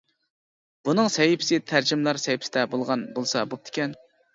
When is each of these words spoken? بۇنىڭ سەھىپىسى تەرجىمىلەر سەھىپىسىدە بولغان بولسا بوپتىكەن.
بۇنىڭ 0.89 1.11
سەھىپىسى 1.17 1.61
تەرجىمىلەر 1.75 2.23
سەھىپىسىدە 2.27 2.67
بولغان 2.77 3.09
بولسا 3.17 3.51
بوپتىكەن. 3.55 4.01